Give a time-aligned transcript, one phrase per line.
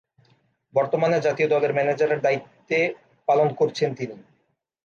[0.73, 2.79] বর্তমানে জাতীয় দলের ম্যানেজারের দায়িত্বে
[3.27, 4.15] পালন করছেন তিনি।